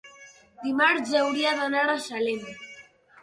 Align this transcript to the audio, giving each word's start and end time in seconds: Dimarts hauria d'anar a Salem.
Dimarts 0.61 1.11
hauria 1.19 1.53
d'anar 1.59 1.83
a 1.93 1.97
Salem. 2.07 2.43